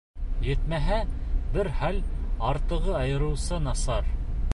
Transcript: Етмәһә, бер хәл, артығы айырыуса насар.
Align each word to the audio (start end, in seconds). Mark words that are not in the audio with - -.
Етмәһә, 0.45 0.95
бер 1.57 1.69
хәл, 1.81 1.99
артығы 2.53 2.95
айырыуса 3.01 3.61
насар. 3.67 4.09